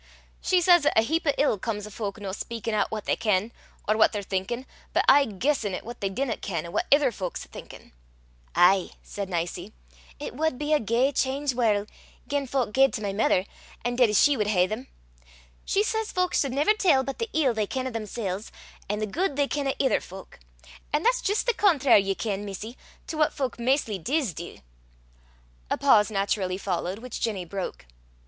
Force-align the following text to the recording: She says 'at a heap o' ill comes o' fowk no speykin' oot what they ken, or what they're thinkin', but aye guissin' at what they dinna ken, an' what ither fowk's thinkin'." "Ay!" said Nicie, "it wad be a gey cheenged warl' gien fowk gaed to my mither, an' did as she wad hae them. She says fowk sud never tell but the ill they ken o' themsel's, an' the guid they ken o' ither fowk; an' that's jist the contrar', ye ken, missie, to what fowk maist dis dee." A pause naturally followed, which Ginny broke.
She 0.41 0.61
says 0.61 0.83
'at 0.87 0.97
a 0.97 1.03
heap 1.03 1.27
o' 1.27 1.33
ill 1.37 1.59
comes 1.59 1.85
o' 1.85 1.91
fowk 1.91 2.19
no 2.19 2.31
speykin' 2.31 2.73
oot 2.73 2.89
what 2.89 3.05
they 3.05 3.15
ken, 3.15 3.51
or 3.87 3.95
what 3.95 4.11
they're 4.13 4.23
thinkin', 4.23 4.65
but 4.93 5.05
aye 5.07 5.25
guissin' 5.25 5.75
at 5.75 5.85
what 5.85 6.01
they 6.01 6.09
dinna 6.09 6.37
ken, 6.37 6.65
an' 6.65 6.71
what 6.71 6.87
ither 6.91 7.11
fowk's 7.11 7.45
thinkin'." 7.45 7.91
"Ay!" 8.55 8.93
said 9.03 9.29
Nicie, 9.29 9.73
"it 10.19 10.33
wad 10.33 10.57
be 10.57 10.73
a 10.73 10.79
gey 10.79 11.11
cheenged 11.11 11.53
warl' 11.53 11.85
gien 12.27 12.47
fowk 12.47 12.73
gaed 12.73 12.93
to 12.93 13.03
my 13.03 13.13
mither, 13.13 13.45
an' 13.85 13.95
did 13.95 14.09
as 14.09 14.17
she 14.17 14.35
wad 14.35 14.47
hae 14.47 14.65
them. 14.65 14.87
She 15.65 15.83
says 15.83 16.11
fowk 16.11 16.33
sud 16.33 16.51
never 16.51 16.73
tell 16.73 17.03
but 17.03 17.19
the 17.19 17.29
ill 17.33 17.53
they 17.53 17.67
ken 17.67 17.85
o' 17.85 17.91
themsel's, 17.91 18.51
an' 18.89 18.97
the 18.97 19.05
guid 19.05 19.35
they 19.35 19.47
ken 19.47 19.67
o' 19.67 19.73
ither 19.77 20.01
fowk; 20.01 20.39
an' 20.91 21.03
that's 21.03 21.21
jist 21.21 21.45
the 21.45 21.53
contrar', 21.53 21.99
ye 22.03 22.15
ken, 22.15 22.43
missie, 22.43 22.75
to 23.05 23.17
what 23.17 23.33
fowk 23.33 23.59
maist 23.59 23.85
dis 24.03 24.33
dee." 24.33 24.63
A 25.69 25.77
pause 25.77 26.09
naturally 26.09 26.57
followed, 26.57 26.97
which 26.97 27.21
Ginny 27.21 27.45
broke. 27.45 27.85